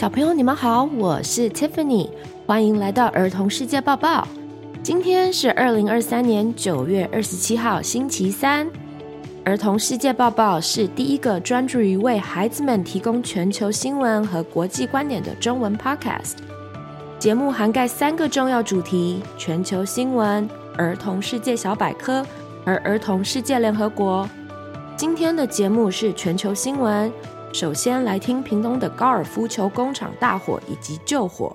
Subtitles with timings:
[0.00, 2.08] 小朋友，你们好，我是 Tiffany，
[2.46, 4.26] 欢迎来到儿童世界报报。
[4.82, 8.66] 今天是二零二三年九月二十七号，星期三。
[9.44, 16.36] 儿童世界报报是第一个专注于为孩子们提供全球新闻和国际观点的中文 podcast。
[17.18, 20.48] 节目涵盖三个重要主题：全球新闻、
[20.78, 22.24] 儿童世界小百科
[22.64, 24.26] 和儿童世界联合国。
[24.96, 27.12] 今天的节目是全球新闻。
[27.52, 31.54] 首先来听屏东的高尔夫球工厂大火以及救火。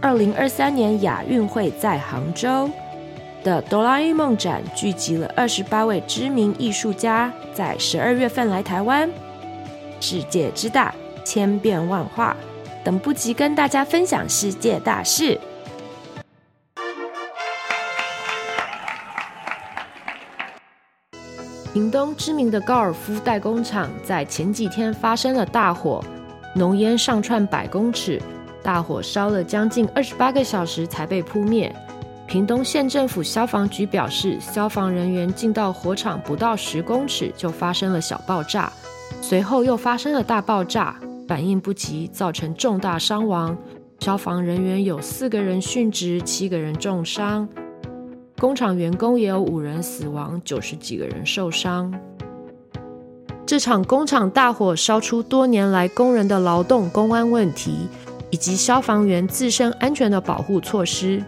[0.00, 2.68] 二零二三年亚运会在杭州
[3.42, 9.08] 的哆啦 A 梦展聚集了二十八位知名艺术家，在十二月份来台湾。
[10.00, 12.36] 世界之大，千变万化，
[12.84, 15.40] 等不及跟大家分享世界大事。
[21.72, 26.04] 屏东知名的高尔夫代工厂在前几天发生了大火，
[26.54, 28.20] 浓烟上窜百公尺，
[28.62, 31.74] 大火烧了将近二十八个小时才被扑灭。
[32.26, 38.70] 屏东县政府消防局表示，消防人员进到火场不到十公尺就发生了小爆炸，
[39.22, 40.94] 随后又发生了大爆炸，
[41.26, 43.56] 反应不及造成重大伤亡，
[44.00, 47.48] 消防人员有四个人殉职，七个人重伤。
[48.42, 51.94] 工厂员工也有五人死亡，九十几个人受伤。
[53.46, 57.86] 这场工厂大火烧出多年来工人的劳动公安问题，
[58.30, 61.22] 以及消防员自身安全的保护措施。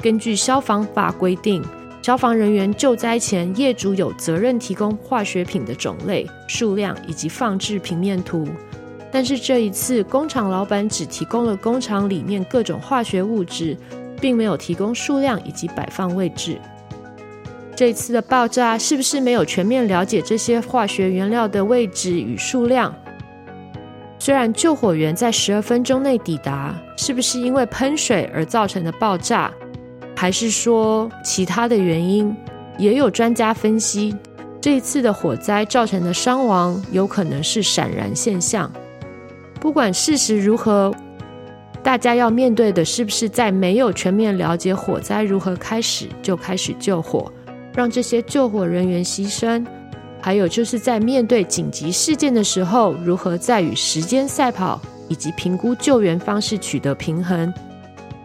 [0.00, 1.62] 根据消防法规定，
[2.00, 8.48] 消防人员救灾前，业主有责任提供化学品的种类、数量以及放置平面图。
[9.12, 13.76] 但是这一次，工厂老板只提供了工厂里面各种化学物质。
[14.20, 16.60] 并没有提供数量以及摆放位置。
[17.74, 22.94] 这次的爆炸是不是没有全面了解这些化学原料的位置与数量？
[24.18, 29.50] 虽然救火员在十二分钟内抵达，是不是因为喷水而造成的爆炸，
[30.14, 32.36] 还是说其他的原因？
[32.76, 34.14] 也有专家分析，
[34.60, 38.70] 这一次的火灾造成的伤亡有可能是闪燃现象。
[39.58, 40.94] 不管事实如何。
[41.82, 47.32] 大家要面对的是不是在没有全面了解火灾如何开始就开始救火，
[47.74, 49.64] 让这些救火人员牺牲？
[50.20, 57.52] 还有就是在面对紧急事件的时候，如何在与时间赛跑以及评估救援方式取得平衡？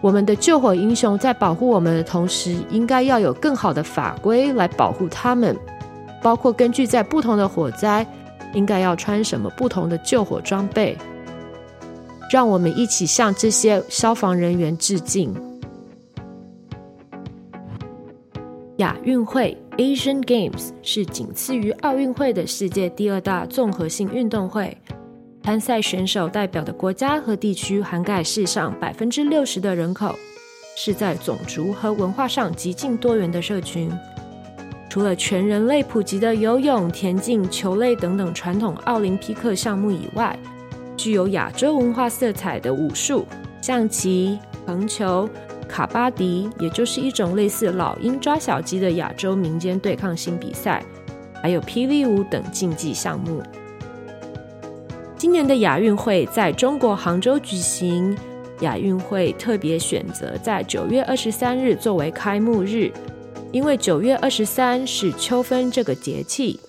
[0.00, 5.54] 我们的救火英雄在保护我们的同时，应该要有更好的法规来保护他们，
[6.22, 8.06] 包括根据在不同的火灾，
[8.54, 10.96] 应该要穿什么不同的救火装备。
[12.30, 15.34] 让我们一起向这些消防人员致敬。
[18.76, 24.78] 亚运会 （Asian Games） 是仅次于奥运会的世界第二大综合性运动会。
[25.42, 30.14] 参赛选手代表的国家和地区涵盖世上百分之六十的人口，
[30.76, 33.90] 是在种族和文化上极尽多元的社群。
[34.88, 40.38] 除了全人类普及的游泳、田径、球类等等传统奥林匹克项目以外，
[41.00, 43.24] 具有亚洲文化色彩的武术、
[43.62, 45.26] 象棋、横球、
[45.66, 50.84] 卡巴迪，也就是一种类似老鹰抓小鸡的亚洲民间对抗性比赛，
[51.42, 53.42] 还有霹雳舞等竞技项目。
[55.16, 58.14] 今年的亚运会在中国杭州举行，
[58.60, 62.92] 亚运会特别选择在九月二十三日作为开幕日，
[63.52, 66.60] 因为九月二十三是秋分这个节气，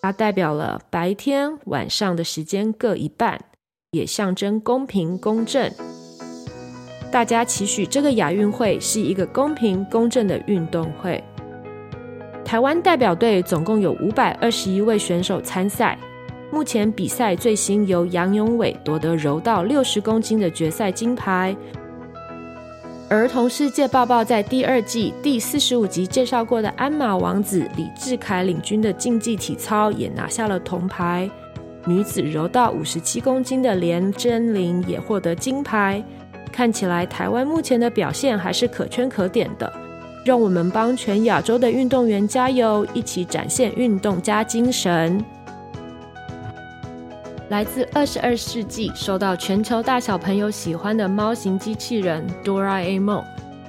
[0.00, 3.40] 它代表了白天晚上的时间各一半。
[3.94, 5.70] 也象征公平公正，
[7.12, 11.22] 大家期许这个亚运会是一个公平公正的运动会。
[12.44, 15.96] 台湾代表队总共有五百二十一位选手参赛，
[16.50, 21.56] 目前比赛最新由杨勇伟夺得柔道六十公斤的决赛金牌。
[23.08, 31.30] 儿童世界报报在第二季第四十五集介绍过的鞍马王子李志凯领军的竞技体操也拿下了铜牌。
[31.86, 36.02] 女子柔道五十七公斤的连真玲也获得金牌，
[36.50, 39.72] 看起来台湾目前的表现还是可圈可点的。
[40.24, 45.22] 让我们帮全亚洲的运动员加油，一起展现运动家精神。
[47.50, 53.22] 来自二十二世纪、受到全球大小朋友喜欢的猫型机器人哆啦 A 梦，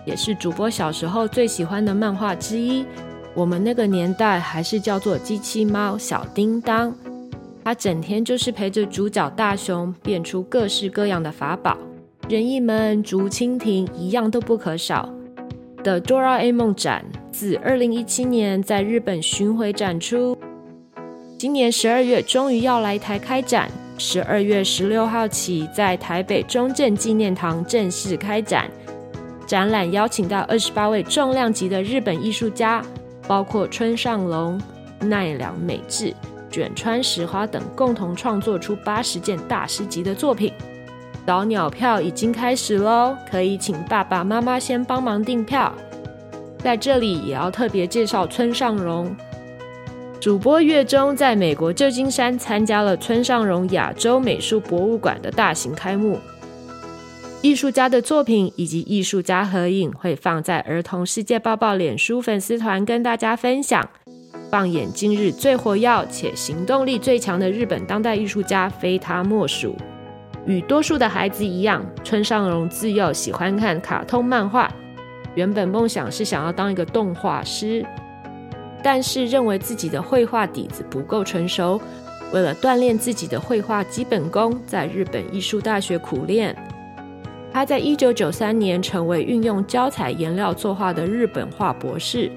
[0.06, 2.86] 也是主播小时候最喜欢的漫画之一。
[3.34, 6.96] 我们那个年代还是叫做机器猫小叮当。
[7.66, 11.76] 他整天就是陪着主角大雄变出各式各样的法宝，
[12.30, 15.12] 任意门、竹蜻蜓一样都不可少。
[15.84, 20.38] 的哆啦 A 梦展自二零一七年在日本巡回展出，
[21.40, 28.70] 今年十二月终于要来台开展，十二月十六号起在台北中正纪念堂正式开展。
[29.48, 32.86] 展览邀请到二十八位重量级的日本艺术家，
[33.28, 34.62] 包括村上隆、
[35.00, 36.14] 奈良美智、
[36.56, 40.54] 卷川石花等，共同创作出八十件大师级的作品。
[41.28, 45.76] 早鸟票已经开始喽，可以请爸爸妈妈先帮忙订票。
[46.60, 49.14] 在这里也要特别介绍村上隆。
[50.22, 56.18] 主播月中在美国旧金山参加了村上隆亚洲美术博物馆的大型开幕。
[57.42, 63.90] 艺术家的作品以及艺术家合影会放在儿童世界报报脸书粉丝团跟大家分享。
[64.50, 69.76] 放眼今日最活跃且行动力最强的日本当代艺术家，非他莫属。
[70.46, 74.72] 与多数的孩子一样，村上隆自幼喜欢看卡通漫画，
[75.34, 77.84] 原本梦想是想要当一个动画师，
[78.84, 81.82] 但是认为自己的绘画底子不够成熟，
[82.32, 86.56] 为了锻炼自己的绘画基本功，在日本艺术大学苦练。
[87.52, 92.30] 他在一九九三年成为运用胶彩颜料作画的日本画博士，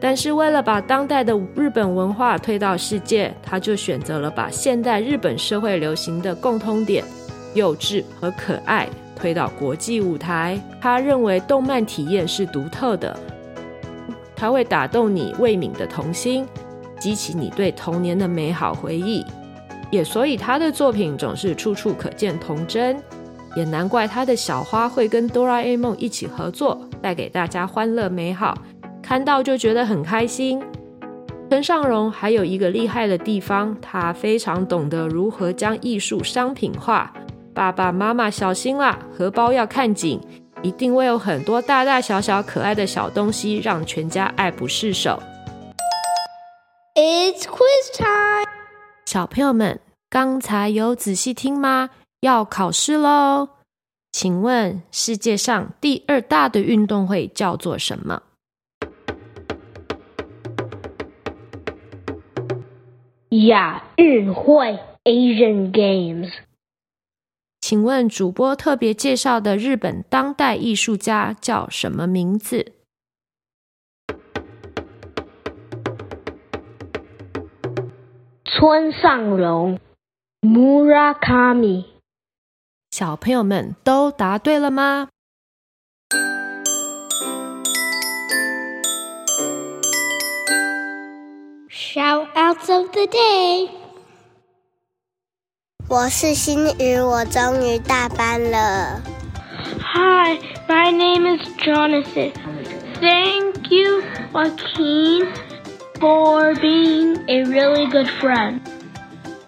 [0.00, 7.04] 但是为了把当代的日本文化推到世界，他就选择了把现代日本社会流行的共通点——
[7.54, 10.58] 幼稚和可爱——推到国际舞台。
[10.80, 13.14] 他认为动漫体验是独特的，
[14.34, 16.46] 它会打动你未泯的童心，
[16.98, 19.22] 激起你对童年的美好回忆。
[19.90, 22.96] 也所以他的作品总是处处可见童真。
[23.56, 28.56] 也难怪他的小花会跟哆啦 A 梦一起合作，带给大家欢乐美好，
[29.10, 30.62] 看到就觉得很开心。
[31.48, 37.12] 村上荣还有一个厉害的地方，他非常懂得如何将艺术商品化。
[37.52, 40.20] 爸爸妈妈小心啦，荷包要看紧，
[40.62, 45.20] 一定会有很多大大小小可爱的小东西，让全家爱不释手。
[46.94, 48.48] It's quiz time！
[49.06, 51.90] 小朋友们，刚才有仔细听吗？
[52.20, 53.48] 要考试喽，
[54.12, 58.22] 请问世界上第二大的运动会叫做什么？
[63.46, 66.30] 亚运会 （Asian Games）。
[67.60, 72.72] 请问主播特别介绍的日本当代艺术家叫什么名字？
[78.44, 79.78] 村上隆
[80.42, 81.86] （Murakami）。
[82.90, 85.08] 小朋友们都答对了吗
[92.90, 93.68] of the day，
[95.88, 99.00] 我是新宇，我终于大班了。
[99.80, 100.38] Hi,
[100.68, 102.32] my name is Jonathan.
[103.00, 104.02] Thank you,
[104.32, 105.28] Joaquin,
[106.00, 108.60] for being a really good friend.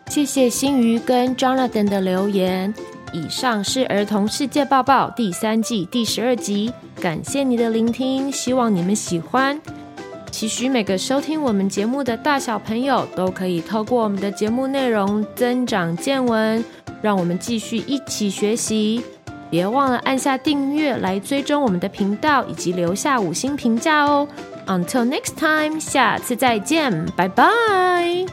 [0.08, 2.72] 谢谢新宇跟 Jonathan 的留言。
[3.12, 9.60] 以上是《儿童世界报报》第三季第十二集，感谢你的聆听，希望你们喜欢。
[10.42, 16.64] 期许每个收听我们节目的大小朋友都可以透过我们的节目内容增长见闻，
[17.00, 19.04] 让我们继续一起学习。
[19.48, 24.26] 别忘了按下订阅来追踪我们的频道，以及留下五星评价哦。
[24.66, 28.26] Until next time，下次再见，拜拜。